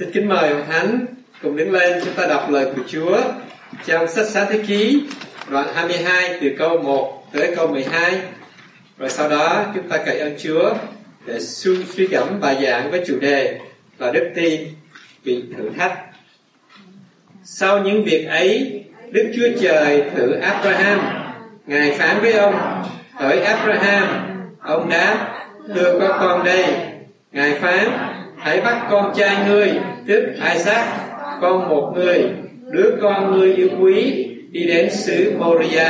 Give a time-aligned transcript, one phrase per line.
[0.00, 1.06] Xin kính mời ông Thánh
[1.42, 3.20] cùng đứng lên chúng ta đọc lời của Chúa
[3.86, 5.02] trong sách Sáng Thế Ký
[5.50, 8.20] đoạn 22 từ câu 1 tới câu 12
[8.98, 10.74] rồi sau đó chúng ta cậy ơn Chúa
[11.26, 13.58] để suy gẫm bài giảng với chủ đề
[13.98, 14.60] là đức tin
[15.24, 15.98] bị thử thách.
[17.44, 21.00] Sau những việc ấy, Đức Chúa Trời thử Abraham.
[21.66, 24.08] Ngài phán với ông, hỡi Abraham,
[24.60, 25.44] ông đáp,
[25.74, 26.64] đưa có con đây.
[27.32, 27.88] Ngài phán,
[28.40, 29.72] hãy bắt con trai ngươi,
[30.06, 30.86] tức Isaac,
[31.40, 32.30] con một người,
[32.70, 35.88] đứa con ngươi yêu quý, đi đến xứ Moria,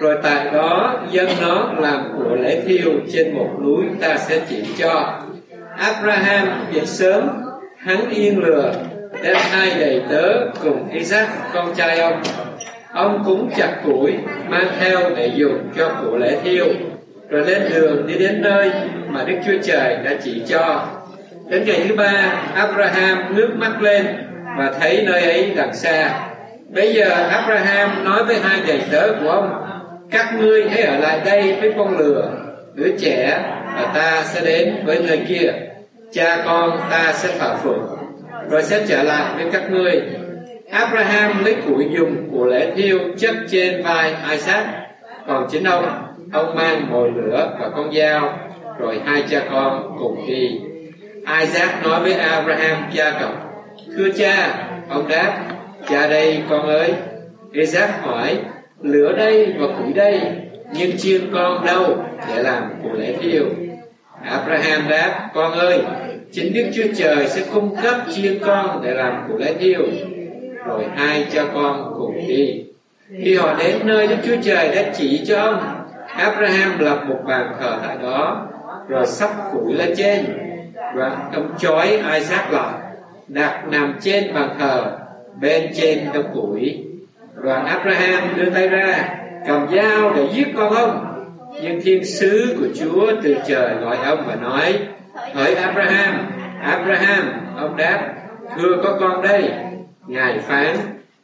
[0.00, 4.64] rồi tại đó dân nó làm của lễ thiêu trên một núi ta sẽ chỉ
[4.78, 5.20] cho.
[5.78, 7.28] Abraham dậy sớm,
[7.78, 8.72] hắn yên lừa,
[9.22, 10.32] đem hai đầy tớ
[10.62, 12.22] cùng Isaac con trai ông.
[12.92, 14.12] Ông cũng chặt củi
[14.48, 16.66] mang theo để dùng cho của lễ thiêu,
[17.28, 18.70] rồi lên đường đi đến nơi
[19.08, 20.86] mà Đức Chúa Trời đã chỉ cho.
[21.48, 24.06] Đến ngày thứ ba, Abraham ngước mắt lên
[24.58, 26.10] và thấy nơi ấy đằng xa.
[26.68, 29.50] Bây giờ Abraham nói với hai đầy tớ của ông,
[30.10, 32.30] các ngươi hãy ở lại đây với con lừa,
[32.74, 33.38] đứa trẻ,
[33.76, 35.52] và ta sẽ đến với nơi kia.
[36.12, 37.96] Cha con ta sẽ thỏa phượng,
[38.50, 40.02] rồi sẽ trở lại với các ngươi.
[40.70, 44.66] Abraham lấy củi dùng của lễ thiêu chất trên vai Isaac,
[45.26, 45.84] còn chính ông,
[46.32, 48.38] ông mang mồi lửa và con dao,
[48.78, 50.60] rồi hai cha con cùng đi
[51.26, 53.30] Isaac nói với Abraham cha cậu
[53.96, 55.44] Thưa cha, Ông đáp,
[55.88, 56.94] Cha đây con ơi.
[57.52, 58.38] Isaac hỏi,
[58.82, 60.20] Lửa đây và củi đây,
[60.72, 63.44] Nhưng chiên con đâu để làm của lễ thiêu?
[64.24, 65.82] Abraham đáp, Con ơi,
[66.32, 69.82] Chính Đức Chúa Trời sẽ cung cấp chiên con để làm của lễ thiêu,
[70.66, 72.64] Rồi hai cha con cùng đi.
[73.24, 75.60] Khi họ đến nơi Đức Chúa Trời đã chỉ cho ông,
[76.06, 78.46] Abraham lập một bàn thờ tại đó,
[78.88, 80.45] Rồi sắp củi lên trên
[80.94, 82.72] và ông chói Isaac lại
[83.28, 84.98] đặt nằm trên bàn thờ
[85.40, 86.84] bên trên đống củi.
[87.34, 89.08] Và Abraham đưa tay ra,
[89.46, 91.06] cầm dao để giết con ông.
[91.62, 94.78] Nhưng thiên sứ của Chúa từ trời gọi ông và nói,
[95.34, 96.26] hỡi Abraham
[96.62, 98.14] Abraham, ông đáp,
[98.56, 99.50] thưa có con đây,
[100.06, 100.76] ngài phán,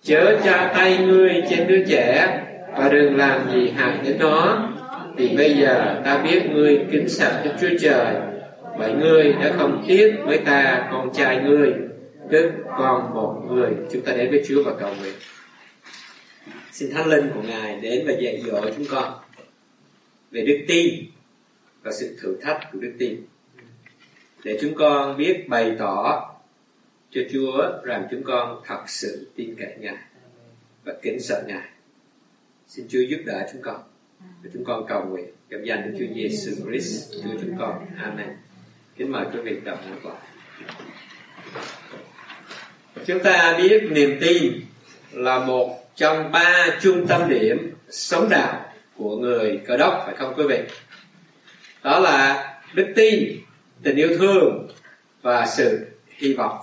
[0.02, 2.38] chớ cha tay ngươi trên đứa trẻ
[2.76, 4.68] và đừng làm gì hại đến nó.
[5.16, 8.14] Vì bây giờ ta biết ngươi kính sợ Đức Chúa Trời.
[8.78, 11.72] Vậy ngươi đã không tiếc với ta, con trai ngươi
[12.30, 15.14] Tức con một người Chúng ta đến với Chúa và cầu nguyện
[16.72, 19.12] Xin Thánh Linh của Ngài đến và dạy dỗ chúng con
[20.30, 20.94] Về đức tin
[21.82, 23.16] Và sự thử thách của đức tin
[24.44, 26.28] Để chúng con biết bày tỏ
[27.10, 29.98] cho Chúa rằng chúng con thật sự tin cậy Ngài
[30.84, 31.68] và kính sợ Ngài.
[32.66, 33.82] Xin Chúa giúp đỡ chúng con.
[34.20, 37.86] Và chúng con cầu nguyện trong danh Đức Chúa Giêsu Christ Chúa chúng con.
[37.96, 38.28] Amen.
[38.96, 40.16] Kính mời quý vị đọc một lại.
[43.06, 44.52] Chúng ta biết niềm tin
[45.12, 50.34] là một trong ba trung tâm điểm sống đạo của người cơ đốc phải không
[50.36, 50.58] quý vị?
[51.82, 53.38] Đó là đức tin,
[53.82, 54.68] tình yêu thương
[55.22, 56.58] và sự hy vọng.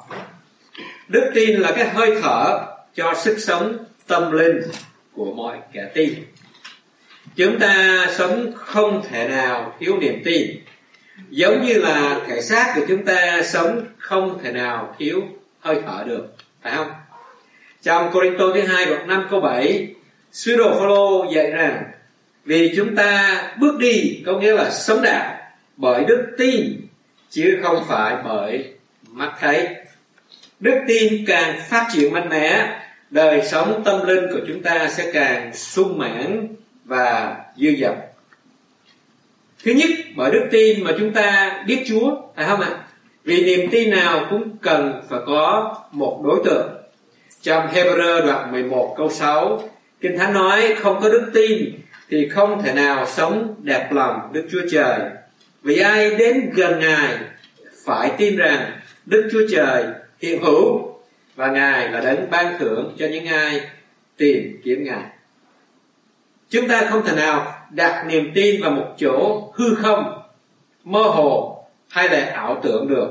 [1.07, 4.61] Đức tin là cái hơi thở cho sức sống tâm linh
[5.13, 6.13] của mọi kẻ tin.
[7.35, 10.59] Chúng ta sống không thể nào thiếu niềm tin
[11.29, 15.21] giống như là thể xác của chúng ta sống không thể nào thiếu
[15.59, 16.91] hơi thở được, phải không?
[17.81, 19.95] Trong Corinto thứ hai đoạn 5 câu 7
[20.31, 21.83] sứ đồ Phaolô dạy rằng,
[22.45, 25.35] vì chúng ta bước đi có nghĩa là sống đạo
[25.77, 26.81] bởi đức tin,
[27.29, 28.73] chứ không phải bởi
[29.07, 29.67] mắt thấy.
[30.59, 35.11] Đức tin càng phát triển mạnh mẽ, đời sống tâm linh của chúng ta sẽ
[35.13, 36.47] càng sung mãn
[36.85, 38.08] và dư dật
[39.63, 42.69] thứ nhất, bởi đức tin mà chúng ta biết chúa phải không ạ
[43.23, 46.69] vì niềm tin nào cũng cần phải có một đối tượng
[47.41, 49.69] trong Hebrew đoạn 11 câu 6
[50.01, 54.47] Kinh Thánh nói, không có đức tin thì không thể nào sống đẹp lòng Đức
[54.51, 54.99] Chúa Trời.
[55.63, 57.17] Vì ai đến gần Ngài
[57.85, 58.71] phải tin rằng
[59.05, 59.83] Đức Chúa Trời
[60.21, 60.93] hiện hữu
[61.35, 63.61] và Ngài là đấng ban thưởng cho những ai
[64.17, 65.03] tìm kiếm Ngài.
[66.49, 70.21] Chúng ta không thể nào đặt niềm tin vào một chỗ hư không,
[70.83, 73.09] mơ hồ hay là ảo tưởng được.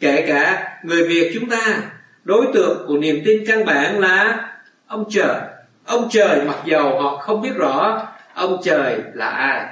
[0.00, 1.82] Kể cả người Việt chúng ta,
[2.24, 4.48] đối tượng của niềm tin căn bản là
[4.86, 5.40] ông trời.
[5.84, 9.66] Ông trời mặc dầu họ không biết rõ ông trời là ai.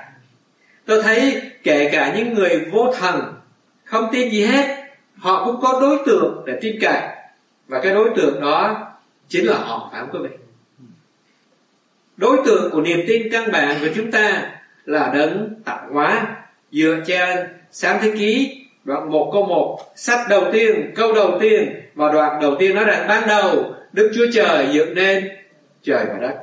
[0.86, 3.34] Tôi thấy kể cả những người vô thần,
[3.84, 4.84] không tin gì hết,
[5.18, 7.00] họ cũng có đối tượng để tin cậy.
[7.68, 8.86] Và cái đối tượng đó
[9.28, 10.36] chính là họ, phải không quý vị?
[12.16, 14.50] Đối tượng của niềm tin căn bản của chúng ta
[14.84, 16.36] là đấng tạo hóa.
[16.72, 17.38] Dựa trên
[17.70, 22.40] sáng thế ký, đoạn 1 câu 1 sách đầu tiên, câu đầu tiên và đoạn
[22.42, 25.28] đầu tiên nói rằng ban đầu Đức Chúa Trời dựng nên
[25.82, 26.34] trời và đất.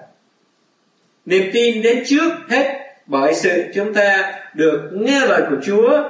[1.25, 6.04] Niềm tin đến trước hết bởi sự chúng ta được nghe lời của Chúa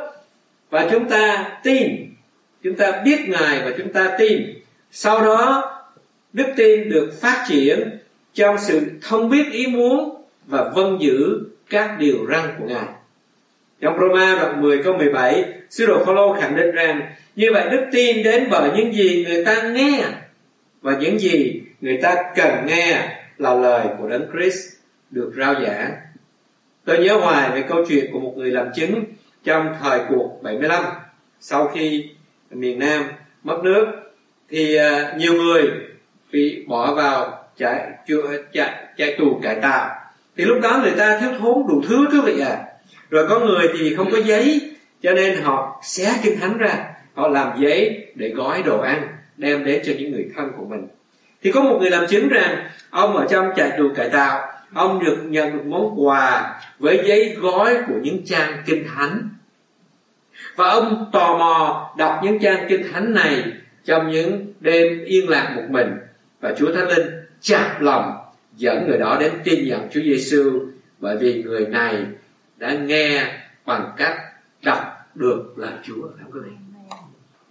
[0.70, 2.14] và chúng ta tin,
[2.64, 4.54] chúng ta biết Ngài và chúng ta tin.
[4.92, 5.72] Sau đó,
[6.34, 8.00] đức tin được phát triển
[8.34, 11.40] trong sự thông biết ý muốn và vâng giữ
[11.70, 12.88] các điều răn của Ngài
[13.82, 17.02] trong Roma đoạn 10 câu 17 Sứ đồ Phaolô khẳng định rằng,
[17.36, 20.04] như vậy đức tin đến bởi những gì người ta nghe,
[20.82, 24.68] và những gì người ta cần nghe là lời của Đấng Christ
[25.10, 25.92] được rao giảng.
[26.86, 29.04] Tôi nhớ hoài về câu chuyện của một người làm chứng
[29.44, 30.84] trong thời cuộc 75
[31.40, 32.10] sau khi
[32.52, 33.04] miền Nam
[33.44, 33.86] mất nước,
[34.50, 35.64] thì à, nhiều người
[36.32, 37.88] bị bỏ vào chạy
[38.54, 40.00] chạy chạy tù cải tạo
[40.40, 42.58] thì lúc đó người ta thiếu thốn đủ thứ, quý vị à.
[43.10, 44.72] Rồi có người thì không có giấy,
[45.02, 46.86] cho nên họ xé kinh thánh ra.
[47.14, 49.08] Họ làm giấy để gói đồ ăn,
[49.38, 50.88] đem đến cho những người thân của mình.
[51.44, 55.04] Thì có một người làm chứng rằng, ông ở trong trại tù cải tạo ông
[55.06, 59.30] được nhận được món quà với giấy gói của những trang kinh thánh.
[60.56, 63.44] Và ông tò mò đọc những trang kinh thánh này
[63.86, 65.88] trong những đêm yên lặng một mình.
[66.42, 67.08] Và Chúa Thánh Linh
[67.42, 68.18] chạm lòng
[68.56, 70.66] dẫn người đó đến tin nhận Chúa Giêsu
[71.00, 72.06] bởi vì người này
[72.58, 73.34] đã nghe
[73.66, 74.18] bằng cách
[74.64, 74.80] đọc
[75.16, 76.52] được lời Chúa không quý vị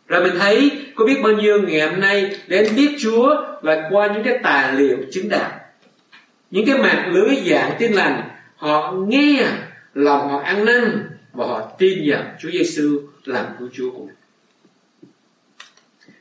[0.09, 4.13] rồi mình thấy, có biết bao nhiêu ngày hôm nay đến biết Chúa là qua
[4.15, 5.51] những cái tài liệu chứng đạo,
[6.51, 9.47] những cái mạng lưới giảng tin lành, họ nghe
[9.95, 14.15] lòng, họ ăn năn và họ tin nhận Chúa Giêsu làm cứu Chúa của mình.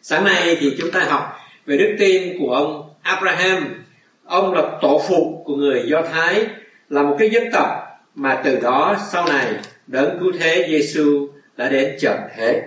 [0.01, 3.83] Sáng nay thì chúng ta học về đức tin của ông Abraham.
[4.25, 6.47] Ông là tổ phụ của người Do Thái,
[6.89, 7.67] là một cái dân tộc
[8.15, 9.53] mà từ đó sau này
[9.87, 11.27] đấng cứu thế Giêsu
[11.57, 12.63] đã đến trần thế.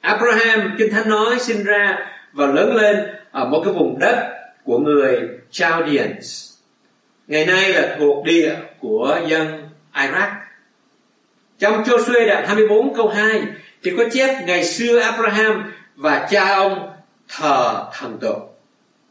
[0.00, 1.98] Abraham kinh thánh nói sinh ra
[2.32, 2.96] và lớn lên
[3.30, 4.30] ở một cái vùng đất
[4.64, 6.52] của người Chaldeans.
[7.26, 10.30] Ngày nay là thuộc địa của dân Iraq.
[11.58, 13.42] Trong Joshua đoạn 24 câu 2
[13.82, 16.90] thì có chép ngày xưa Abraham và cha ông
[17.28, 18.53] thờ thần tượng.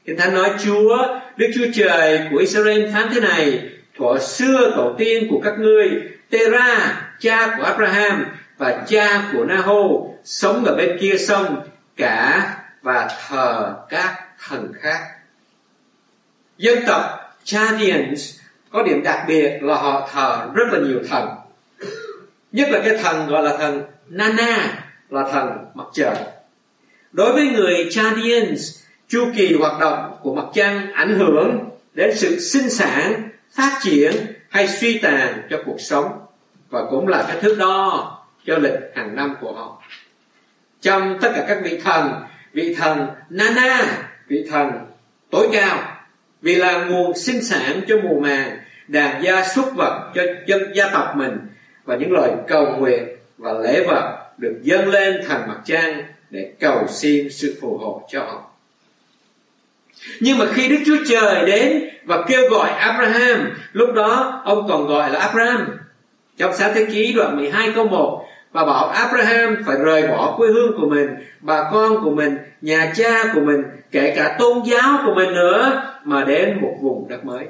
[0.05, 4.95] Kinh Thánh nói Chúa, Đức Chúa Trời của Israel phán thế này, thuở xưa tổ
[4.97, 5.89] tiên của các ngươi,
[6.29, 8.25] Tera, cha của Abraham
[8.57, 9.83] và cha của Naho
[10.23, 11.67] sống ở bên kia sông
[11.97, 12.49] cả
[12.81, 14.99] và thờ các thần khác.
[16.57, 17.01] Dân tộc
[17.43, 18.39] Chaldeans
[18.71, 21.29] có điểm đặc biệt là họ thờ rất là nhiều thần.
[22.51, 26.15] Nhất là cái thần gọi là thần Nana là thần mặt trời.
[27.11, 28.82] Đối với người Chaldeans,
[29.13, 34.11] chu kỳ hoạt động của mặt trăng ảnh hưởng đến sự sinh sản, phát triển
[34.49, 36.25] hay suy tàn cho cuộc sống
[36.69, 39.83] và cũng là cái thước đo cho lịch hàng năm của họ.
[40.81, 42.11] Trong tất cả các vị thần,
[42.53, 43.85] vị thần Nana,
[44.27, 44.71] vị thần
[45.31, 45.97] tối cao,
[46.41, 48.57] vì là nguồn sinh sản cho mùa màng,
[48.87, 51.37] đàn gia súc vật cho dân gia tộc mình
[51.85, 53.03] và những lời cầu nguyện
[53.37, 58.07] và lễ vật được dâng lên thành mặt trăng để cầu xin sự phù hộ
[58.11, 58.52] cho họ.
[60.19, 64.87] Nhưng mà khi Đức Chúa Trời đến và kêu gọi Abraham, lúc đó ông còn
[64.87, 65.67] gọi là Abraham.
[66.37, 70.47] Trong sáng thế ký đoạn 12 câu 1 và bảo Abraham phải rời bỏ quê
[70.47, 71.09] hương của mình,
[71.41, 75.83] bà con của mình, nhà cha của mình, kể cả tôn giáo của mình nữa
[76.03, 77.45] mà đến một vùng đất mới.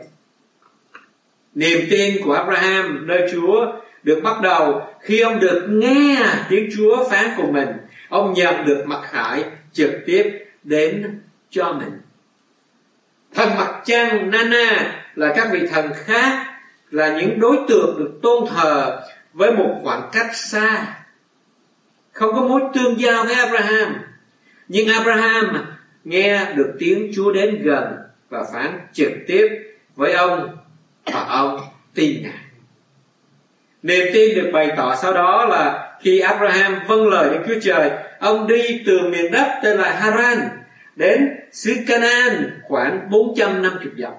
[1.55, 3.65] Niềm tin của Abraham nơi Chúa
[4.03, 7.67] được bắt đầu khi ông được nghe tiếng Chúa phán của mình.
[8.09, 11.19] Ông nhận được mặc khải trực tiếp đến
[11.49, 12.02] cho mình.
[13.35, 16.45] Thần mặt trăng Nana là các vị thần khác,
[16.91, 19.01] là những đối tượng được tôn thờ
[19.33, 20.95] với một khoảng cách xa.
[22.11, 23.95] Không có mối tương giao với Abraham,
[24.67, 25.65] nhưng Abraham
[26.03, 27.83] nghe được tiếng Chúa đến gần
[28.29, 29.47] và phán trực tiếp
[29.95, 30.57] với ông
[31.05, 31.61] và ông
[31.93, 32.43] tin ngài.
[33.81, 37.91] Niềm tin được bày tỏ sau đó là khi Abraham vâng lời Đức Chúa Trời,
[38.19, 40.49] ông đi từ miền đất tên là Haran
[40.95, 44.13] đến xứ Canaan khoảng 450 dặm.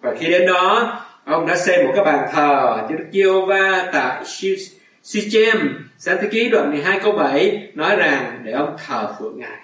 [0.00, 4.24] Và khi đến đó, ông đã xây một cái bàn thờ cho Đức Giê-hô-va tại
[5.02, 9.58] Sichem sáng thế ký đoạn 12 câu 7 nói rằng để ông thờ phượng ngài.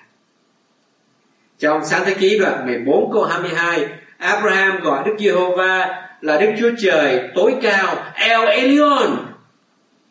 [1.59, 3.87] Trong sáng thế ký đoạn 14 câu 22
[4.19, 9.27] Abraham gọi Đức Giê-hô-va là Đức Chúa Trời tối cao, El Elyon,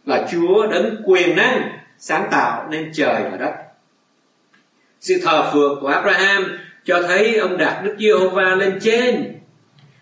[0.05, 3.64] là Chúa đấng quyền năng sáng tạo nên trời và đất
[5.05, 9.39] sự thờ phượng của Abraham cho thấy ông đặt Đức Giê-hô-va lên trên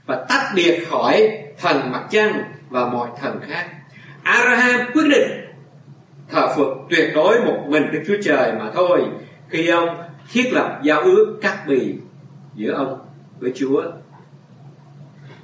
[0.06, 1.32] và tách biệt khỏi
[1.62, 3.66] thần mặt trăng và mọi thần khác.
[4.24, 5.32] Abraham quyết định
[6.30, 9.02] thờ phượng tuyệt đối một mình Đức Chúa Trời mà thôi
[9.50, 11.94] khi ông thiết lập giao ước cắt bì
[12.56, 13.00] giữa ông
[13.40, 13.84] với Chúa.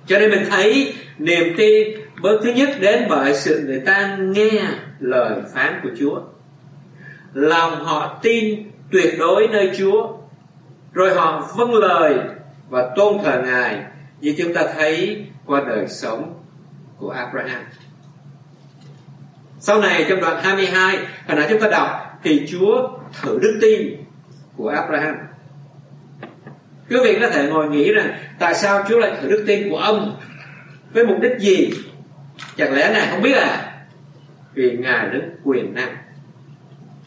[0.05, 4.61] Cho nên mình thấy niềm tin bước thứ nhất đến bởi sự người ta nghe
[4.99, 6.21] lời phán của Chúa.
[7.33, 10.17] Lòng họ tin tuyệt đối nơi Chúa.
[10.93, 12.15] Rồi họ vâng lời
[12.69, 13.83] và tôn thờ Ngài,
[14.21, 16.43] như chúng ta thấy qua đời sống
[16.97, 17.63] của Abraham.
[19.59, 22.89] Sau này, trong đoạn 22 hồi nãy chúng ta đọc, thì Chúa
[23.21, 24.03] thử đức tin
[24.57, 25.15] của Abraham.
[26.89, 29.77] Quý vị có thể ngồi nghĩ rằng, tại sao Chúa lại thử đức tin của
[29.77, 30.17] ông
[30.93, 31.71] với mục đích gì?
[32.57, 33.73] Chẳng lẽ Ngài không biết à?
[34.53, 35.97] Vì Ngài đứng quyền năng.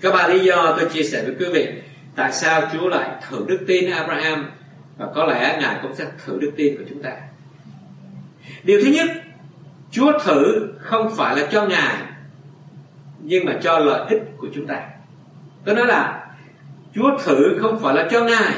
[0.03, 1.69] Có ba lý do tôi chia sẻ với quý vị
[2.17, 4.51] tại sao Chúa lại thử đức tin Abraham
[4.99, 7.11] và có lẽ Ngài cũng sẽ thử đức tin của chúng ta.
[8.63, 9.07] Điều thứ nhất,
[9.91, 11.97] Chúa thử không phải là cho Ngài
[13.19, 14.83] nhưng mà cho lợi ích của chúng ta.
[15.65, 16.27] Tôi nói là
[16.95, 18.53] Chúa thử không phải là cho Ngài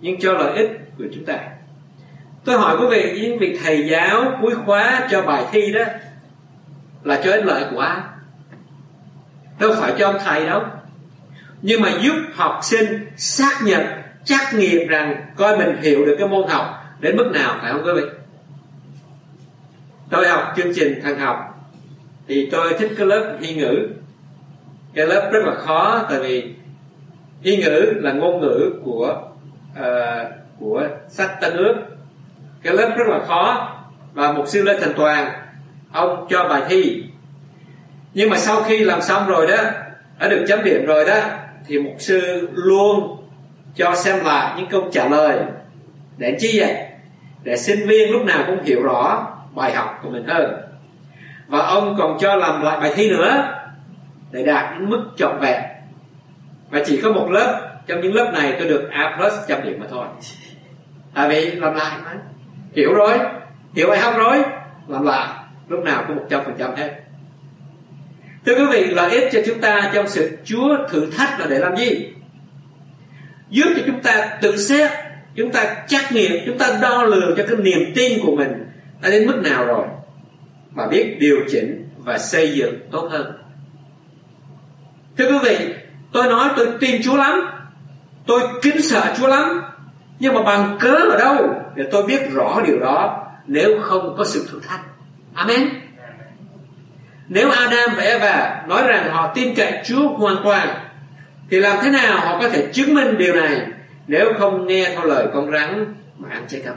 [0.00, 1.38] nhưng cho lợi ích của chúng ta.
[2.44, 5.84] Tôi hỏi quý vị những vị thầy giáo cuối khóa cho bài thi đó
[7.04, 8.00] là cho ích lợi của ai?
[9.58, 10.62] Đâu phải cho ông thầy đâu.
[11.62, 13.86] Nhưng mà giúp học sinh xác nhận
[14.24, 17.82] trắc nghiệm rằng coi mình hiểu được cái môn học đến mức nào phải không
[17.84, 18.08] quý vị?
[20.10, 21.52] Tôi học chương trình thằng học
[22.28, 23.88] thì tôi thích cái lớp hy ngữ
[24.94, 26.54] cái lớp rất là khó tại vì
[27.42, 29.22] hy ngữ là ngôn ngữ của
[29.80, 31.74] uh, của sách tân ước
[32.62, 33.68] cái lớp rất là khó
[34.12, 35.32] và mục sư lê thành toàn
[35.92, 37.04] ông cho bài thi
[38.14, 39.56] nhưng mà sau khi làm xong rồi đó,
[40.18, 41.20] đã được chấm điểm rồi đó,
[41.66, 43.16] thì mục sư luôn
[43.74, 45.38] cho xem lại những câu trả lời
[46.16, 46.76] để chi vậy?
[47.42, 50.54] Để sinh viên lúc nào cũng hiểu rõ bài học của mình hơn.
[51.46, 53.54] Và ông còn cho làm lại bài thi nữa,
[54.30, 55.62] để đạt đến mức trọn vẹn.
[56.70, 59.80] Và chỉ có một lớp, trong những lớp này tôi được A plus trăm điểm
[59.80, 60.06] mà thôi.
[61.14, 62.10] Tại vì làm lại mà.
[62.76, 63.18] Hiểu rồi,
[63.74, 64.42] hiểu bài học rồi,
[64.88, 65.28] làm lại,
[65.68, 66.90] lúc nào cũng một trăm phần trăm hết
[68.46, 71.58] thưa quý vị, lợi ích cho chúng ta trong sự chúa thử thách là để
[71.58, 72.08] làm gì?
[73.50, 74.90] Giúp cho chúng ta tự xét,
[75.34, 78.52] chúng ta trắc nghiệm, chúng ta đo lường cho cái niềm tin của mình
[79.02, 79.86] đã đến mức nào rồi
[80.70, 83.32] mà biết điều chỉnh và xây dựng tốt hơn.
[85.18, 85.74] Thưa quý vị,
[86.12, 87.40] tôi nói tôi tin chúa lắm,
[88.26, 89.62] tôi kính sợ chúa lắm,
[90.18, 94.24] nhưng mà bằng cớ ở đâu để tôi biết rõ điều đó nếu không có
[94.24, 94.80] sự thử thách?
[95.34, 95.68] Amen
[97.34, 100.68] nếu Adam và Eva nói rằng họ tin cậy Chúa hoàn toàn,
[101.50, 103.60] thì làm thế nào họ có thể chứng minh điều này
[104.06, 106.74] nếu không nghe theo lời con rắn mà ăn trái cấm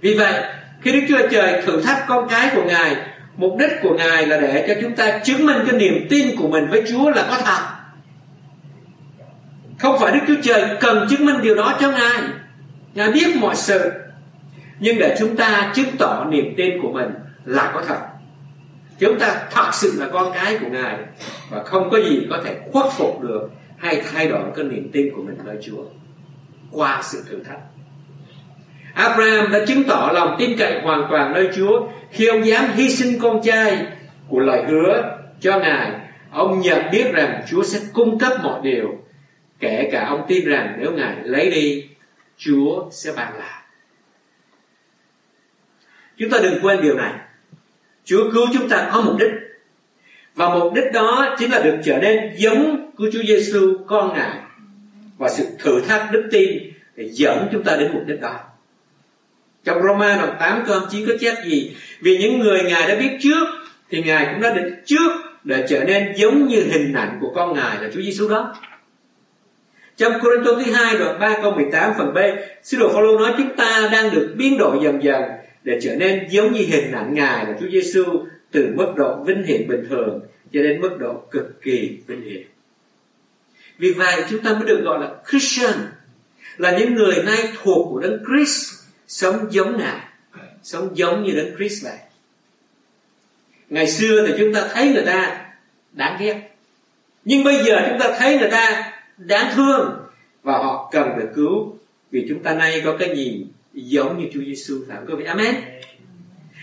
[0.00, 0.42] vì vậy,
[0.80, 2.96] khi Đức Chúa Trời thử thách con cái của Ngài,
[3.36, 6.48] mục đích của Ngài là để cho chúng ta chứng minh cái niềm tin của
[6.48, 7.60] mình với Chúa là có thật.
[9.78, 12.22] Không phải Đức Chúa Trời cần chứng minh điều đó cho Ngài.
[12.94, 13.92] Ngài biết mọi sự,
[14.78, 17.08] Nhưng để chúng ta chứng tỏ niềm tin của mình
[17.44, 18.13] là có thật.
[18.98, 20.96] Chúng ta thật sự là con cái của Ngài
[21.50, 25.14] Và không có gì có thể khuất phục được Hay thay đổi cái niềm tin
[25.16, 25.84] của mình nơi Chúa
[26.70, 27.60] Qua sự thử thách.
[28.94, 32.90] Abraham đã chứng tỏ lòng tin cậy hoàn toàn nơi Chúa Khi ông dám hy
[32.90, 33.86] sinh con trai
[34.28, 35.92] Của lời hứa cho Ngài.
[36.30, 38.88] Ông nhận biết rằng Chúa sẽ cung cấp mọi điều,
[39.60, 41.88] Kể cả ông tin rằng nếu Ngài lấy đi,
[42.36, 43.62] Chúa sẽ ban lại.
[46.16, 47.12] Chúng ta đừng quên điều này.
[48.04, 49.30] Chúa cứu chúng ta có mục đích.
[50.34, 54.38] Và mục đích đó chính là được trở nên giống của Chúa Giêsu con Ngài.
[55.18, 56.58] Và sự thử thách đức tin
[56.96, 58.34] để dẫn chúng ta đến mục đích đó.
[59.64, 61.76] Trong Roma đoạn 8 câu 9 có chép gì?
[62.00, 63.46] Vì những người Ngài đã biết trước
[63.90, 65.10] Thì Ngài cũng đã định trước
[65.44, 68.54] Để trở nên giống như hình ảnh của con Ngài là Chúa Giêsu đó.
[69.96, 72.18] Trong Corinto thứ hai đoạn 3 câu 18 phần B,
[72.62, 75.22] sứ đồ Phaolô nói chúng ta đang được biến đổi dần dần
[75.64, 78.04] để trở nên giống như hình ảnh Ngài là Chúa Giêsu
[78.50, 80.20] từ mức độ vinh hiển bình thường
[80.52, 82.42] cho đến mức độ cực kỳ vinh hiển.
[83.78, 85.74] Vì vậy chúng ta mới được gọi là Christian
[86.56, 88.72] là những người nay thuộc của Đấng Christ
[89.08, 90.00] sống giống Ngài,
[90.62, 91.98] sống giống như Đấng Christ vậy.
[93.68, 95.46] Ngày xưa thì chúng ta thấy người ta
[95.92, 96.50] đáng ghét.
[97.24, 100.06] Nhưng bây giờ chúng ta thấy người ta đáng thương
[100.42, 101.78] và họ cần được cứu
[102.10, 105.06] vì chúng ta nay có cái nhìn giống như Chúa Giêsu phải không?
[105.06, 105.24] Quý vị?
[105.24, 105.54] Amen.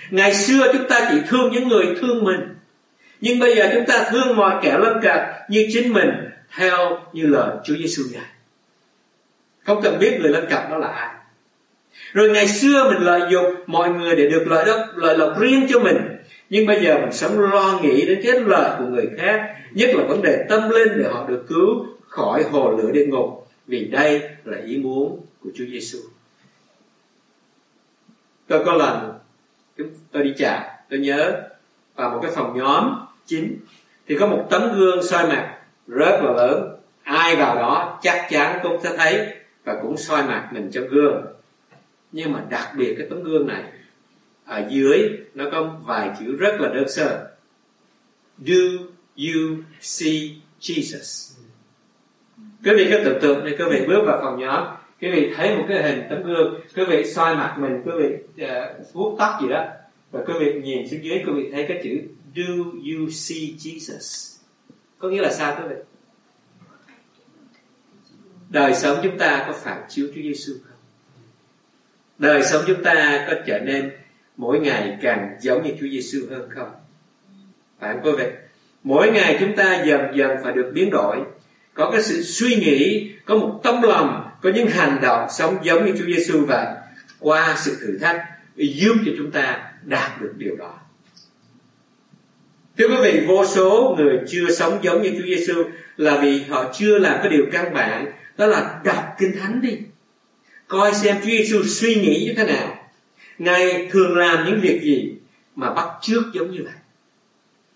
[0.10, 2.39] Ngày xưa chúng ta chỉ thương những người thương mình.
[3.22, 6.10] Nhưng bây giờ chúng ta thương mọi kẻ lân cận như chính mình
[6.58, 8.24] theo như lời Chúa Giêsu dạy.
[9.65, 11.15] Không cần biết người lân cận đó là ai.
[12.13, 15.68] Rồi ngày xưa mình lợi dụng mọi người để được lợi đất, lợi lộc riêng
[15.70, 15.98] cho mình.
[16.50, 20.03] Nhưng bây giờ mình sống lo nghĩ đến cái lợi của người khác nhất là
[20.03, 23.48] vấn đề tâm linh để họ được cứu khỏi hồ lửa địa ngục.
[23.68, 25.98] Vì đây là ý muốn của Chúa Giêsu.
[28.51, 29.13] Tôi có lần
[30.12, 31.41] tôi đi chợ tôi nhớ
[31.96, 33.58] vào một cái phòng nhóm chính
[34.08, 36.75] thì có một tấm gương soi mặt rất là lớn.
[37.03, 39.27] Ai vào đó chắc chắn cũng sẽ thấy
[39.63, 41.25] và cũng soi mặt mình trong gương.
[42.12, 43.63] Nhưng mà đặc biệt cái tấm gương này
[44.46, 47.27] ở dưới nó có vài chữ rất là đơn sơ.
[48.38, 48.62] Do
[49.17, 50.29] you see
[50.60, 51.38] Jesus?
[52.65, 54.67] Quý vị cứ tưởng tượng đi quý vị bước vào phòng nhóm
[55.01, 58.43] quý vị thấy một cái hình tấm gương quý vị soi mặt mình quý vị
[58.46, 59.65] uh, vuốt tóc gì đó
[60.12, 62.01] và quý vị nhìn xuống dưới quý vị thấy cái chữ
[62.34, 64.38] do you see Jesus?
[65.00, 65.75] Có nghĩa là sao quý vị?
[68.50, 70.77] Đời sống chúng ta có phản chiếu Chúa Giêsu không?
[72.17, 73.91] Đời sống chúng ta có trở nên
[74.38, 76.72] mỗi ngày càng giống như Chúa Giêsu hơn không?
[77.79, 78.31] Phải không quý vị?
[78.84, 81.17] Mỗi ngày chúng ta dần dần phải được biến đổi.
[81.74, 85.86] Có cái sự suy nghĩ có một tâm lòng có những hành động sống giống
[85.86, 86.76] như Chúa Giêsu và
[87.20, 88.22] qua sự thử thách
[88.56, 90.74] giúp cho chúng ta đạt được điều đó
[92.78, 95.64] Thưa quý vị, vô số người chưa sống giống như Chúa Giêsu
[95.98, 99.78] là vì họ chưa làm cái điều căn bản đó là đọc kinh thánh đi.
[100.68, 102.90] Coi xem Chúa Giêsu suy nghĩ như thế nào.
[103.38, 105.14] Ngài thường làm những việc gì
[105.56, 106.74] mà bắt trước giống như vậy.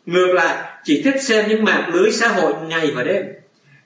[0.06, 3.26] Ngược lại, chỉ thích xem những mạng lưới xã hội ngày và đêm.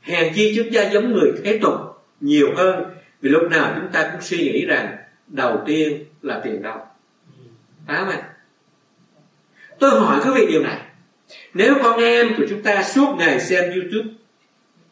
[0.02, 1.74] Hèn chi chúng ta giống người thế tục
[2.22, 2.84] nhiều hơn
[3.22, 4.98] vì lúc nào chúng ta cũng suy nghĩ rằng
[5.28, 6.78] đầu tiên là tiền đâu.
[7.88, 8.24] Phải không ạ?
[9.80, 10.80] Tôi hỏi quý vị điều này
[11.54, 14.10] nếu con em của chúng ta suốt ngày xem youtube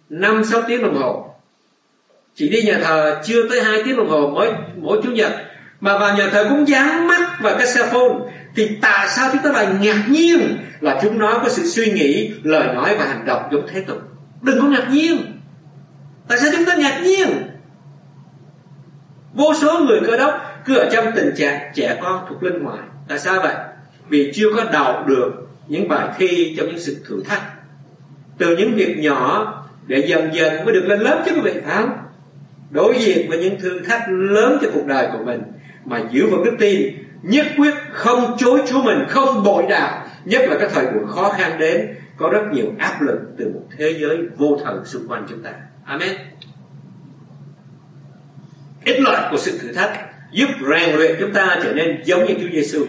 [0.09, 1.35] năm, sáu tiếng đồng hồ,
[2.35, 5.31] chỉ đi nhà thờ chưa tới hai tiếng đồng hồ mỗi mỗi chủ nhật,
[5.81, 9.43] mà vào nhà thờ cũng dán mắt vào cái cell phone, thì tại sao chúng
[9.43, 13.25] ta lại ngạc nhiên là chúng nó có sự suy nghĩ, lời nói và hành
[13.25, 14.01] động giống thế tục
[14.41, 15.36] đừng có ngạc nhiên
[16.27, 17.27] tại sao chúng ta ngạc nhiên?
[19.33, 22.79] Vô số người cơ đốc cứ ở trong tình trạng trẻ con thuộc linh ngoài.
[23.07, 23.55] Tại sao vậy?
[24.09, 25.31] Vì chưa có đọc được
[25.67, 27.41] những bài thi trong những sự thử thách.
[28.37, 29.53] Từ những việc nhỏ
[29.87, 31.97] để dần dần mới được lên lớp chứ quý vị không?
[32.69, 35.41] Đối diện với những thử thách lớn cho cuộc đời của mình,
[35.85, 36.81] mà giữ vững đức tin,
[37.23, 41.29] nhất quyết không chối chúa mình, không bội đạo, nhất là cái thời buổi khó
[41.29, 45.25] khăn đến, có rất nhiều áp lực từ một thế giới vô thần xung quanh
[45.29, 45.51] chúng ta
[45.87, 46.17] amen.
[48.85, 52.33] Ít lợi của sự thử thách giúp rèn luyện chúng ta trở nên giống như
[52.41, 52.85] Chúa Giêsu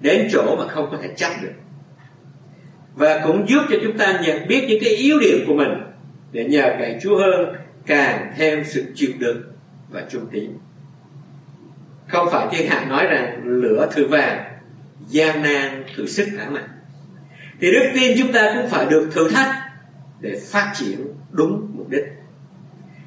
[0.00, 1.52] đến chỗ mà không có thể chấp được.
[2.94, 5.70] Và cũng giúp cho chúng ta nhận biết những cái yếu điểm của mình
[6.32, 9.42] để nhờ cậy Chúa hơn càng thêm sự chịu đựng
[9.90, 10.50] và trung tín.
[12.08, 14.44] Không phải thiên hạ nói rằng lửa thử vàng,
[15.06, 16.68] gian nan thử sức hả mà.
[17.60, 19.54] Thì đức tin chúng ta cũng phải được thử thách
[20.20, 22.04] để phát triển đúng mục đích.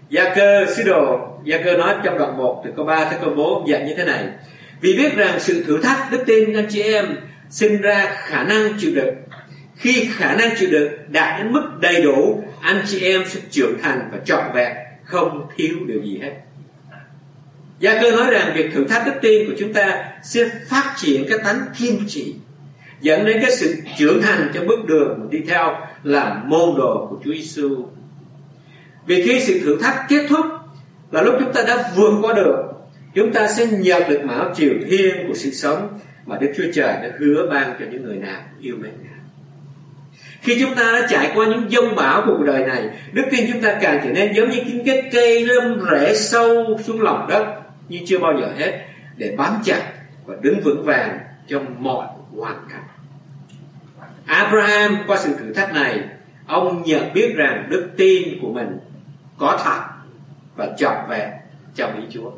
[0.10, 1.19] Gia cơ sứ đồ.
[1.43, 4.06] Gia cơ nói trong đoạn 1 từ câu 3 tới câu 4 dạy như thế
[4.06, 4.26] này.
[4.82, 7.06] Vì biết rằng sự thử thách đức tin anh chị em
[7.50, 9.15] sinh ra khả năng chịu đựng.
[9.76, 13.80] Khi khả năng chịu đựng đạt đến mức đầy đủ, anh chị em sẽ trưởng
[13.82, 16.32] thành và trọn vẹn, không thiếu điều gì hết.
[17.80, 21.26] Gia cơ nói rằng việc thử thách đức tin của chúng ta sẽ phát triển
[21.30, 22.36] cái tánh kiên trì,
[23.02, 27.17] dẫn đến cái sự trưởng thành trong bước đường đi theo là môn đồ của
[27.26, 27.86] Chúa Giêsu.
[29.10, 30.45] Vì khi sự thử thách kết thúc
[31.12, 32.63] là lúc chúng ta đã vượt qua được,
[33.13, 36.93] chúng ta sẽ nhận được mão chiều thiên của sự sống mà Đức Chúa Trời
[36.93, 39.19] đã hứa ban cho những người nào yêu mến Ngài.
[40.41, 43.50] Khi chúng ta đã trải qua những dông bão của cuộc đời này Đức tin
[43.54, 47.28] chúng ta càng trở nên giống như những cái cây râm rễ sâu xuống lòng
[47.30, 47.45] đất
[47.89, 48.82] Như chưa bao giờ hết
[49.17, 49.91] Để bám chặt
[50.26, 52.84] và đứng vững vàng trong mọi hoàn cảnh
[54.26, 56.00] Abraham qua sự thử thách này
[56.48, 58.78] Ông nhận biết rằng đức tin của mình
[59.39, 59.80] có thật
[60.56, 61.39] và trở về
[61.75, 62.32] trong ý Chúa.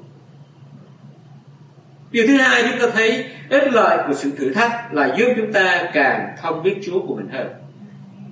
[2.12, 5.54] Điều thứ hai chúng ta thấy ích lợi của sự thử thách là giúp chúng
[5.54, 7.48] ta càng thông biết Chúa của mình hơn.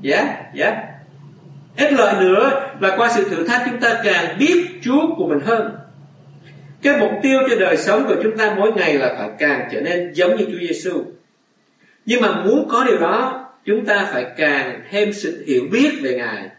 [0.01, 0.85] Dạ yeah, dạ yeah.
[1.77, 5.39] ít lợi nữa là qua sự thử thách chúng ta càng biết Chúa của mình
[5.45, 5.75] hơn.
[6.81, 9.81] Cái mục tiêu cho đời sống của chúng ta mỗi ngày là phải càng trở
[9.81, 11.03] nên giống như Chúa Giêsu
[12.09, 16.17] nhưng mà muốn có điều đó chúng ta phải càng thêm sự hiểu biết về
[16.17, 16.49] Ngài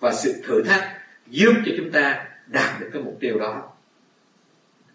[0.00, 0.93] và sự thử thách
[1.26, 3.62] giúp cho chúng ta đạt được cái mục tiêu đó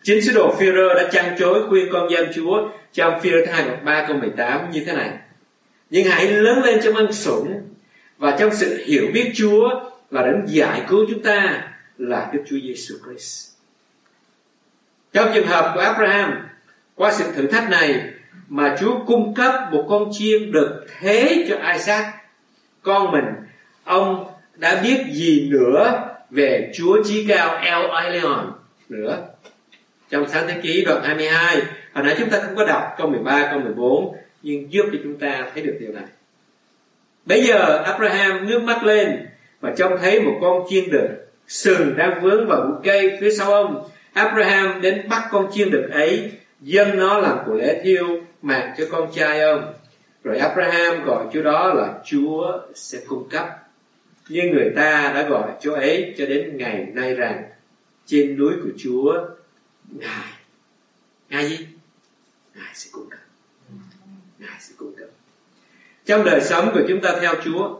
[0.03, 3.65] chính sứ đồ Führer đã chăn chối khuyên con dân Chúa trong Führer thứ hai
[3.83, 5.17] ba câu 18 như thế này
[5.89, 7.61] nhưng hãy lớn lên trong ân sủng
[8.17, 9.69] và trong sự hiểu biết Chúa
[10.11, 13.49] và đến giải cứu chúng ta là Đức Chúa Giêsu Christ.
[15.13, 16.47] Trong trường hợp của Abraham,
[16.95, 18.03] qua sự thử thách này,
[18.49, 22.05] mà Chúa cung cấp một con chiên được thế cho Isaac
[22.81, 23.25] con mình
[23.83, 28.51] ông đã biết gì nữa về Chúa Chí Cao, El Elyon.
[28.89, 29.27] Nữa.
[30.09, 31.61] Trong sáng thế ký đoạn 22
[31.93, 35.19] hồi nãy chúng ta không có đọc câu 13 câu 14 nhưng giúp cho chúng
[35.19, 36.03] ta thấy được điều này.
[37.25, 39.27] Bây giờ Abraham nước mắt lên
[39.61, 41.07] và trông thấy một con chiên đực
[41.47, 43.89] sừng đang vướng vào bụi cây phía sau ông.
[44.13, 48.07] Abraham đến bắt con chiên đực ấy, dâng nó làm của lễ thiêu
[48.41, 49.73] mạng cho con trai ông.
[50.23, 53.47] Rồi Abraham gọi Chúa đó là Chúa sẽ cung cấp
[54.29, 57.43] nhưng người ta đã gọi Chúa ấy cho đến ngày nay rằng,
[58.05, 59.13] trên núi của Chúa,
[59.91, 60.33] Ngài
[61.29, 61.67] Ngài gì?
[62.55, 63.19] Ngài sẽ cung cấp
[64.39, 65.07] Ngài sẽ cung cấp
[66.05, 67.79] Trong đời sống của chúng ta theo Chúa,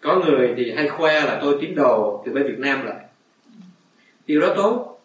[0.00, 3.04] Có người thì hay khoe là tôi tín đồ từ bên Việt Nam lại
[4.26, 5.00] Điều đó tốt,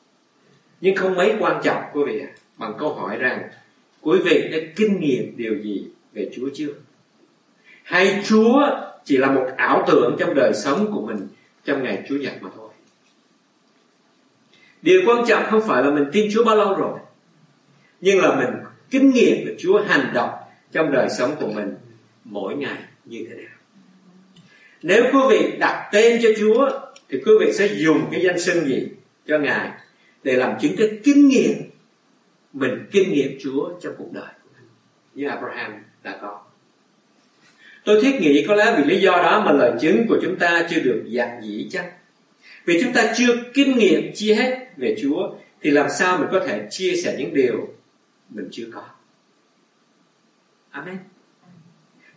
[0.81, 2.21] Nhưng không mấy quan trọng, quý vị
[2.57, 3.49] Bằng câu hỏi rằng,
[4.01, 6.73] Quý vị đã kinh nghiệm điều gì về Chúa chưa?
[7.83, 11.27] Hay Chúa chỉ là một ảo tưởng trong đời sống của mình,
[11.65, 12.69] trong ngày Chúa Nhật mà thôi?
[14.81, 16.99] Điều quan trọng không phải là mình tin Chúa bao lâu rồi,
[18.01, 20.29] Nhưng là mình kinh nghiệm được Chúa hành động
[20.71, 21.75] trong đời sống của mình
[22.23, 23.55] mỗi ngày như thế nào.
[24.81, 28.65] Nếu quý vị đặt tên cho Chúa, Thì quý vị sẽ dùng cái danh xưng
[28.65, 28.87] gì
[29.27, 29.71] cho Ngài
[30.23, 31.53] Để làm chứng cái kinh nghiệm,
[32.53, 34.69] Mình kinh nghiệm Chúa trong cuộc đời của mình.
[35.13, 36.41] Như Abraham đã có.
[37.85, 40.67] Tôi thiết nghĩ có lẽ vì lý do đó mà lời chứng của chúng ta
[40.69, 41.85] chưa được dạng dĩ chăng
[42.65, 45.29] vì chúng ta chưa kinh nghiệm chia hết về Chúa,
[45.61, 47.69] thì làm sao mình có thể chia sẻ những điều
[48.29, 48.83] mình chưa có.
[50.69, 50.97] Amen.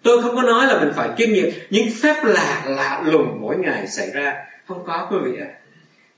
[0.02, 3.57] Tôi không có nói là mình phải kinh nghiệm những phép lạ lạ lùng mỗi
[3.59, 4.35] ngày xảy ra.
[4.66, 5.48] Không có, quý vị ạ.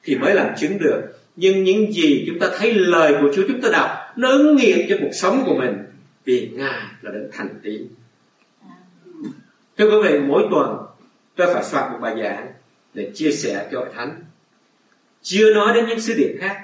[0.02, 1.02] Thì mới làm chứng được.
[1.36, 4.78] Nhưng những gì chúng ta thấy lời của Chúa chúng ta đọc, nó ứng nghiệm
[4.88, 5.74] cho cuộc sống của mình
[6.24, 7.82] vì Ngài là đến thành tín.
[9.78, 10.76] Thưa quý vị, mỗi tuần
[11.36, 12.46] tôi phải soạn một bài giảng
[12.94, 14.24] để chia sẻ cho hội thánh.
[15.22, 16.60] Chưa nói đến những sứ điệp khác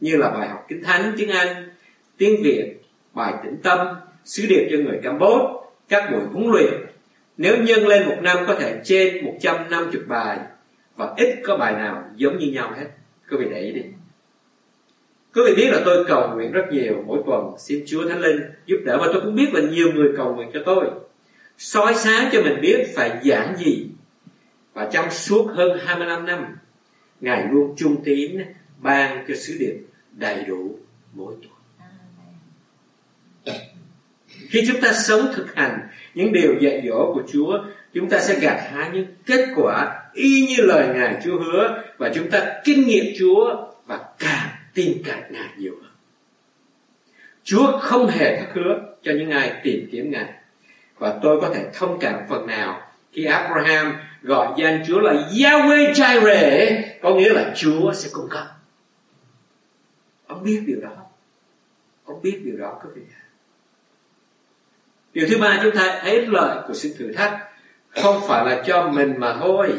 [0.00, 1.70] như là bài học kinh thánh tiếng anh
[2.16, 2.74] tiếng việt
[3.12, 3.86] bài tĩnh tâm
[4.24, 5.44] sứ điệp cho người Campuchia
[5.88, 6.74] các buổi huấn luyện.
[7.36, 10.38] Nếu nhân lên một năm có thể trên 150 bài
[10.96, 12.86] và ít có bài nào giống như nhau hết.
[13.30, 13.82] Quý vị để ý đi.
[15.34, 17.50] Quý vị biết là tôi cầu nguyện rất nhiều mỗi tuần.
[17.58, 20.50] Xin Chúa Thánh Linh giúp đỡ và tôi cũng biết là nhiều người cầu nguyện
[20.54, 20.86] cho tôi
[21.58, 23.86] soi sáng cho mình biết phải giảng gì.
[24.72, 26.46] Và trong suốt hơn 25 năm,
[27.20, 28.38] Ngài luôn trung tín,
[28.78, 29.74] ban cho sứ điệp
[30.12, 30.78] đầy đủ
[31.12, 31.54] mỗi tuần.
[34.48, 35.78] Khi chúng ta sống thực hành
[36.14, 37.64] những điều dạy dỗ của Chúa,
[37.94, 42.10] chúng ta sẽ gặt hái những kết quả y như lời Ngài Chúa hứa và
[42.14, 45.92] chúng ta kinh nghiệm Chúa và càng tin cậy Ngài nhiều hơn.
[47.44, 50.32] Chúa không hề thất hứa cho những ai tìm kiếm Ngài
[50.98, 55.92] và tôi có thể thông cảm phần nào khi Abraham gọi danh Chúa là Yahweh
[55.92, 58.44] Jireh, có nghĩa là Chúa sẽ cung cấp.
[60.26, 60.96] Ông biết điều đó.
[62.04, 63.02] Ông biết điều đó, quý vị
[65.14, 67.38] điều thứ ba, chúng ta thấy lợi của sự thử thách
[67.88, 69.72] không phải là cho mình mà thôi,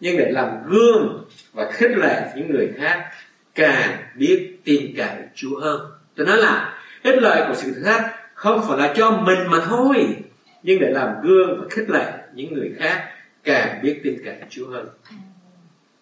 [0.00, 3.10] nhưng để làm gương và khích lệ những người khác
[3.54, 5.80] càng biết tin cậy Chúa hơn.
[6.16, 9.58] Tôi nói là ích lợi của sự thử thách không phải là cho mình mà
[9.68, 10.16] thôi
[10.62, 13.08] nhưng để làm gương và khích lệ những người khác
[13.44, 14.88] càng biết tin cậy Chúa hơn.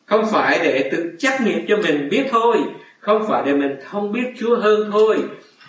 [0.07, 2.57] Không phải để tự trách nhiệm cho mình biết thôi,
[3.01, 5.17] không phải để mình không biết Chúa hơn thôi.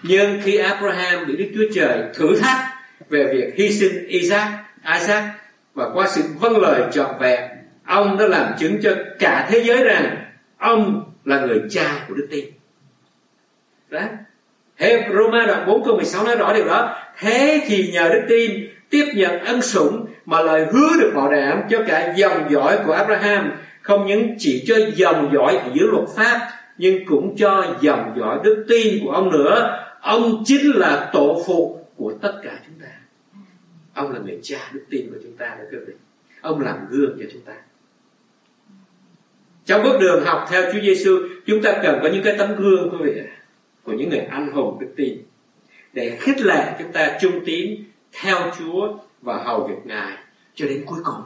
[0.03, 2.57] Nhưng khi Abraham bị Đức Chúa Trời thử thách
[3.09, 4.47] về việc hy sinh Isaac
[4.93, 5.23] Isaac
[5.73, 7.41] và qua sự vâng lời trọn vẹn,
[7.85, 10.17] ông đã làm chứng cho cả thế giới rằng
[10.57, 12.45] ông là người cha của đức tin.
[13.89, 14.01] Đó.
[15.13, 16.95] Roma đoạn 4 câu 16 nói rõ điều đó.
[17.17, 21.61] Thế thì nhờ đức tin tiếp nhận ân sủng mà lời hứa được bảo đảm
[21.69, 23.51] cho cả dòng dõi của Abraham.
[23.81, 28.39] Không những chỉ cho dòng dõi ở dưới luật pháp, nhưng cũng cho dòng dõi
[28.43, 29.83] đức tin của ông nữa.
[30.01, 32.87] Ông chính là tổ phụ của tất cả chúng ta.
[33.93, 35.93] Ông là người cha đức tin của chúng ta đó, quý vị.
[36.41, 37.53] Ông làm gương cho chúng ta.
[39.65, 42.89] Trong bước đường học theo Chúa Giêsu, chúng ta cần có những cái tấm gương,
[42.91, 43.21] quý vị
[43.83, 45.17] của những người anh hùng đức tin.
[45.93, 50.17] Để khích lệ chúng ta trung tín theo Chúa và hầu việc Ngài
[50.55, 51.23] cho đến cuối cùng.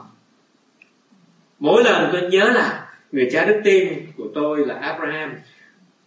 [1.58, 5.34] Mỗi lần tôi nhớ là người cha đức tin của tôi là Abraham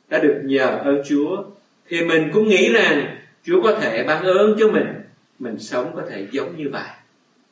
[0.10, 1.44] đã được nhờ ơn Chúa,
[1.88, 5.02] thì mình cũng nghĩ rằng Chúa có thể ban ơn cho mình
[5.40, 6.90] mình sống có thể giống như vậy.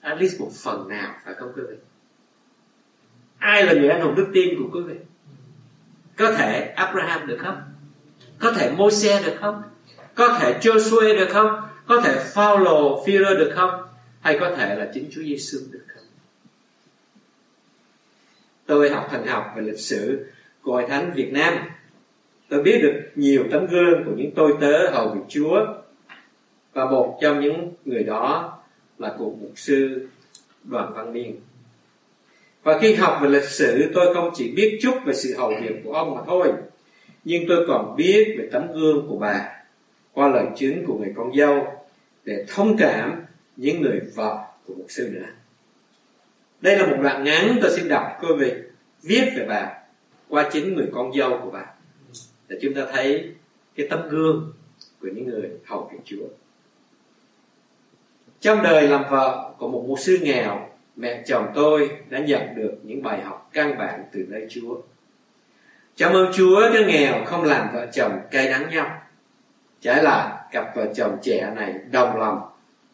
[0.01, 1.75] At least một phần nào, phải không quý vị?
[3.37, 4.95] Ai là người anh hùng đức tin của quý vị?
[6.17, 7.61] Có thể Abraham được không?
[8.39, 9.63] Có thể Môi-se được không?
[10.15, 11.61] Có thể Joshua được không?
[11.95, 13.71] Có thể follow Führer được không?
[14.21, 16.03] Hay có thể là chính Chúa Giêsu được không?
[18.65, 20.25] Tôi học thần học về lịch sử
[20.61, 21.53] của hội thánh Việt Nam.
[22.49, 25.65] Tôi biết được nhiều tấm gương của những tôi tớ hầu việc Chúa
[26.73, 28.57] và một trong những người đó
[28.97, 30.07] là cụ mục sư
[30.63, 31.39] Đoàn Văn Niên.
[32.63, 35.75] Và khi học về lịch sử, tôi không chỉ biết chút về sự hầu việc
[35.83, 36.51] của ông mà thôi,
[37.23, 39.49] nhưng tôi còn biết về tấm gương của bà
[40.13, 41.82] qua lời chứng của người con dâu
[42.25, 45.27] để thông cảm những người vợ của mục sư nữa.
[46.61, 48.53] Đây là một đoạn ngắn tôi xin đọc, cô vị
[49.03, 49.73] viết về bà,
[50.27, 51.65] qua chính người con dâu của bà.
[52.47, 53.31] Để chúng ta thấy
[53.75, 54.53] cái tấm gương
[55.01, 56.27] của những người hầu việc Chúa.
[58.39, 62.73] Trong đời làm vợ của một mục sư nghèo, mẹ chồng tôi đã nhận được
[62.83, 64.81] những bài học căn bản từ nơi Chúa.
[65.97, 69.01] Cảm ơn Chúa cái nghèo không làm vợ chồng cay đắng nhau.
[69.83, 72.41] Trái lại, cặp vợ chồng trẻ này đồng lòng,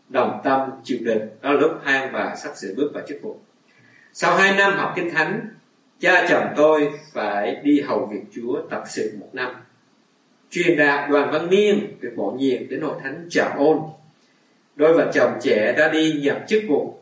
[0.10, 1.30] Đồng tâm chịu đựng.
[1.42, 3.40] Đó lúc hang và sắp sửa bước vào chức vụ.
[4.14, 5.50] Sau hai năm học kinh thánh,
[6.00, 9.56] Cha chồng tôi phải đi hầu việc Chúa tập sự một năm.
[10.50, 13.80] Truyền đạt đoàn văn niên Được bổ nhiệm đến hội thánh Trà Ôn.
[14.76, 17.00] Đôi vợ chồng trẻ đã đi nhận chức vụ.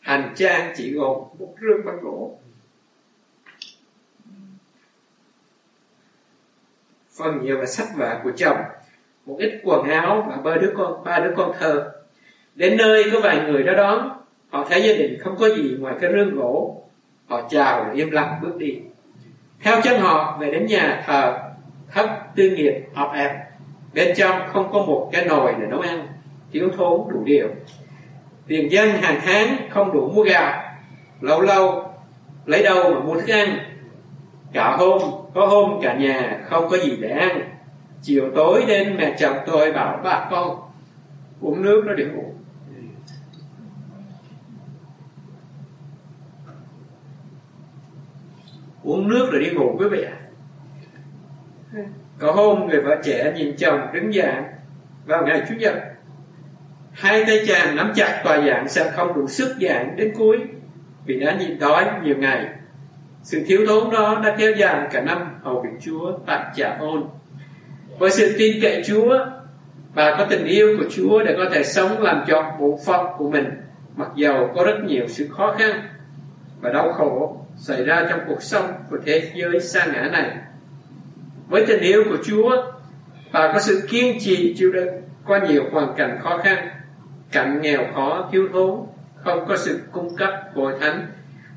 [0.00, 2.38] Hành trang chỉ gồm một rương băng gỗ.
[7.18, 8.58] Phần nhiều là sách vở của chồng
[9.28, 11.90] một ít quần áo và ba đứa con, ba đứa con thơ.
[12.54, 14.08] Đến nơi có vài người đó đón,
[14.50, 16.82] họ thấy gia đình không có gì ngoài cái rương gỗ.
[17.26, 18.78] Họ chào rồi im lặng bước đi.
[19.62, 21.38] Theo chân họ, về đến nhà thờ
[21.92, 23.32] thấp tư nghiệp họp ẹp.
[23.94, 26.06] Bên trong không có một cái nồi để nấu ăn,
[26.52, 27.48] thiếu thốn đủ điều.
[28.46, 30.62] Tiền dân hàng tháng không đủ mua gạo.
[31.20, 31.92] Lâu lâu,
[32.46, 33.58] lấy đâu mà mua thức ăn?
[34.52, 35.02] Cả hôm,
[35.34, 37.57] có hôm cả nhà không có gì để ăn
[38.02, 40.60] chiều tối đến mẹ chồng tôi bảo, bà con
[41.40, 42.34] uống nước nó để ngủ.
[48.82, 50.16] Uống nước rồi đi ngủ quý vị ạ.
[52.18, 54.44] Có hôm người vợ trẻ nhìn chồng đứng dạng
[55.06, 55.74] vào ngày chủ nhật,
[56.92, 60.38] hai tay chàng nắm chặt tòa dạng sẽ không đủ sức dạng đến cuối
[61.04, 62.46] vì đã nhịn đói nhiều ngày.
[63.22, 67.04] Sự thiếu thốn đó đã kéo dài cả năm hầu vị Chúa tại Trà Ôn
[67.98, 69.18] với sự tin cậy Chúa
[69.94, 73.30] và có tình yêu của Chúa để có thể sống làm trọn bộ phận của
[73.30, 73.44] mình,
[73.96, 75.82] mặc dầu có rất nhiều sự khó khăn
[76.60, 80.30] và đau khổ xảy ra trong cuộc sống của thế giới xa ngã này.
[81.48, 82.62] Với tình yêu của Chúa
[83.32, 84.88] và có sự kiên trì chịu đựng
[85.26, 86.68] qua nhiều hoàn cảnh khó khăn
[87.32, 91.06] cạnh nghèo khó, thiếu thốn, không có sự cung cấp của thánh.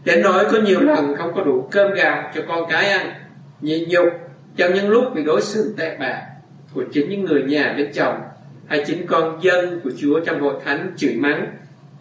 [0.06, 3.14] Đến nỗi có nhiều lần không có đủ cơm gạo cho con cái ăn
[3.62, 4.08] nhịn nhục
[4.56, 6.31] trong những lúc bị đối xử tệ bạc
[6.74, 8.22] của chính những người nhà bên chồng
[8.68, 11.48] hay chính con dân của Chúa trong hội thánh chửi mắng.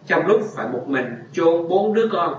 [0.07, 2.33] Trong lúc phải một mình chôn bốn đứa con,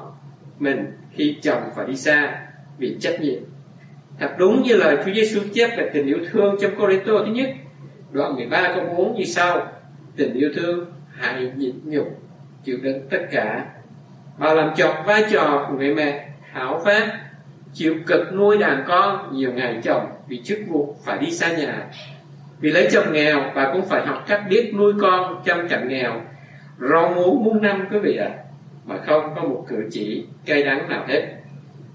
[0.58, 2.42] mình khi chồng phải đi xa
[2.78, 3.42] vì trách nhiệm.
[4.18, 7.50] Thật đúng như lời Chúa Giêsu chép về tình yêu thương trong Cô-rinh-tô thứ nhất,
[8.10, 9.72] đoạn 13 câu 4 như sau,
[10.16, 12.20] tình yêu thương hãy nhịn nhục,
[12.64, 13.66] chịu đựng tất cả.
[14.38, 17.20] Và làm trọn vai trò của người mẹ, hảo phát
[17.74, 21.86] chịu cực nuôi đàn con, nhiều ngày chồng vì chức vụ phải đi xa nhà
[22.62, 26.20] vì lấy chồng nghèo bà cũng phải học cách biết nuôi con chăm cảnh nghèo.
[26.90, 28.28] Rau muống muôn năm quý vị ạ.
[28.28, 28.38] À,
[28.86, 31.22] mà không có một cử chỉ cay đắng nào hết.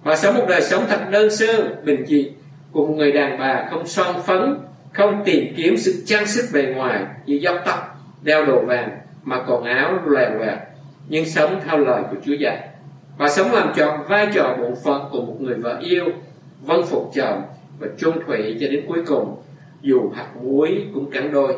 [0.03, 2.31] Bà sống một đời sống thật đơn sơ bình dị
[2.71, 4.57] cùng người đàn bà không son phấn
[4.93, 8.89] không tìm kiếm sự trang sức bề ngoài như dốc tóc đeo đồ vàng
[9.23, 10.57] mà còn áo loè loẹt
[11.09, 12.67] nhưng sống theo lời của Chúa dạy.
[13.17, 16.05] Và sống làm trọn vai trò bổn phận của một người vợ yêu
[16.61, 17.41] vâng phục chồng
[17.79, 19.35] và trung thủy cho đến cuối cùng
[19.87, 21.55] dù hạt muối cũng cắn đôi.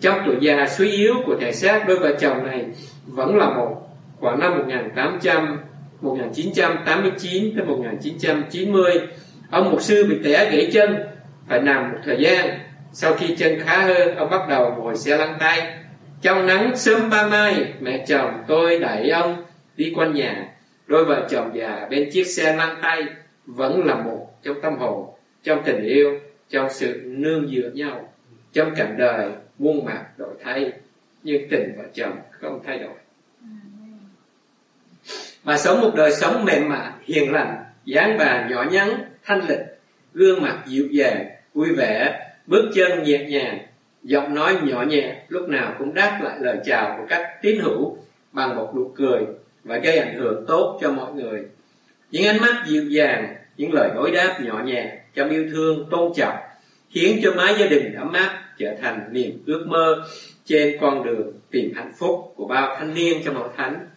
[0.00, 2.64] Trong tuổi già suy yếu của thể xác đôi vợ chồng này
[3.06, 3.88] vẫn là một,
[4.20, 5.58] khoảng năm 1800
[6.00, 8.92] 1989 tới 1990
[9.50, 10.96] ông mục sư bị té gãy chân,
[11.48, 12.58] phải nằm một thời gian.
[12.92, 15.74] Sau khi chân khá hơn, ông bắt đầu ngồi xe lăn tay.
[16.22, 19.44] Trong nắng sớm ba mai, mẹ chồng tôi đẩy ông
[19.76, 20.48] đi quanh nhà.
[20.86, 23.02] Đôi vợ chồng già bên chiếc xe lăn tay
[23.46, 25.06] vẫn là một trong tâm hồn,
[25.42, 28.12] trong tình yêu trong sự nương dựa nhau
[28.52, 30.72] trong cảnh đời, muôn mặt đổi thay.
[31.22, 32.94] Nhưng tình vợ chồng không thay đổi.
[35.44, 39.60] Mà sống một đời sống mềm mại, hiền lành, dáng bà nhỏ nhắn, thanh lịch,
[40.14, 43.58] gương mặt dịu dàng, vui vẻ, bước chân nhẹ nhàng,
[44.02, 47.98] giọng nói nhỏ nhẹ, lúc nào cũng đáp lại lời chào một cách tín hữu,
[48.32, 49.20] bằng một nụ cười
[49.64, 51.42] và gây ảnh hưởng tốt cho mọi người.
[52.10, 56.12] Những ánh mắt dịu dàng những lời đối đáp nhỏ nhẹ trong yêu thương, tôn
[56.16, 56.36] trọng,
[56.90, 60.04] khiến cho mái gia đình ấm áp trở thành niềm ước mơ
[60.44, 63.88] trên con đường tìm hạnh phúc của bao thanh niên trong hội thánh.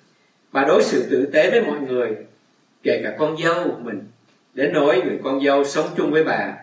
[0.51, 2.15] Bà đối xử tử tế với mọi người,
[2.83, 4.03] kể cả con dâu của mình,
[4.53, 6.53] đến nỗi người con dâu sống chung với bà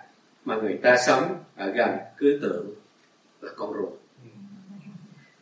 [0.44, 1.22] mà người ta sống
[1.57, 2.66] ở gần cứ tưởng
[3.40, 3.92] là con ruột.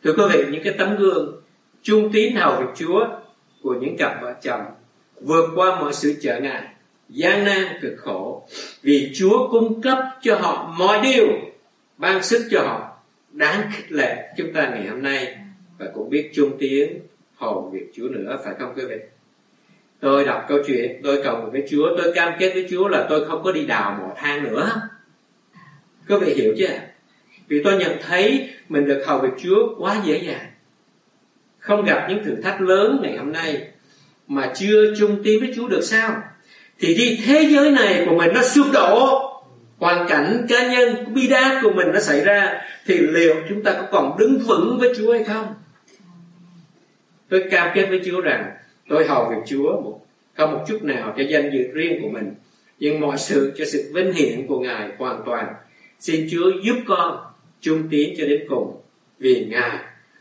[0.03, 1.41] Thưa quý vị, những cái tấm gương
[1.81, 3.07] trung tín hầu việc Chúa
[3.63, 4.61] của những cặp vợ chồng
[5.21, 6.72] vượt qua mọi sự trở ngại
[7.13, 8.47] gian nan cực khổ.
[8.81, 11.27] Vì Chúa cung cấp cho họ mọi điều
[11.97, 12.89] ban sức cho họ.
[13.31, 15.37] Đáng khích lệ chúng ta ngày hôm nay.
[15.77, 16.99] Và cũng biết trung tiếng
[17.35, 18.95] hầu việc Chúa nữa, phải không quý vị?
[19.99, 23.07] Tôi đọc câu chuyện, tôi cầu nguyện với Chúa, tôi cam kết với Chúa là
[23.09, 24.71] tôi không có đi đào mỏ than nữa.
[26.09, 26.79] Quý vị hiểu chưa?
[27.47, 30.51] Vì tôi nhận thấy mình được hầu việc Chúa quá dễ dàng.
[31.59, 33.67] Không gặp những thử thách lớn ngày hôm nay
[34.27, 36.23] mà chưa trung tín với Chúa được sao?
[36.83, 39.19] Thì khi thế giới này của mình nó sụp đổ.
[39.77, 42.61] Hoàn cảnh cá nhân bi đát của mình nó xảy ra.
[42.85, 45.53] Thì liệu chúng ta có còn đứng vững với Chúa hay không?
[47.29, 48.51] Tôi cam kết với Chúa rằng
[48.89, 49.99] tôi hầu việc Chúa một,
[50.37, 52.33] không một chút nào cho danh dự riêng của mình.
[52.79, 55.53] Nhưng mọi sự cho sự vinh hiển của Ngài hoàn toàn.
[55.99, 57.17] Xin Chúa giúp con
[57.61, 58.81] trung tín cho đến cùng
[59.19, 59.77] vì Ngài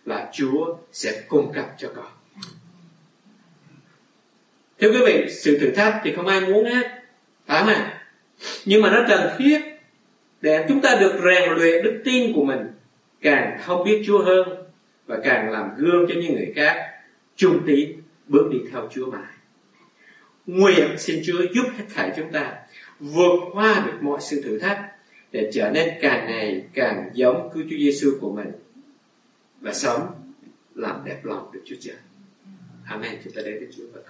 [0.06, 2.21] là Chúa sẽ cung cấp cho con
[4.82, 7.02] thưa quý vị, sự thử thách thì không ai muốn hết
[7.46, 7.98] phải không ạ
[8.64, 9.60] nhưng mà nó cần thiết
[10.40, 12.60] để chúng ta được rèn luyện đức tin của mình,
[13.20, 14.48] càng không biết Chúa hơn
[15.06, 16.90] và càng làm gương cho những người khác
[17.36, 17.92] trung tín
[18.26, 19.32] bước đi theo Chúa mãi
[20.46, 22.52] nguyện xin Chúa giúp hết thảy chúng ta
[23.00, 24.92] vượt qua được mọi sự thử thách
[25.32, 28.50] để trở nên càng ngày càng giống cứu Chúa Giêsu của mình
[29.60, 30.06] và sống
[30.74, 31.96] làm đẹp lòng được Chúa Trời.
[32.86, 33.18] Amen.
[33.24, 34.00] Chúng ta đến với Chúa và